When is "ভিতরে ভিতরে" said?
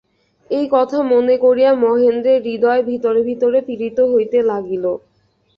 2.89-3.59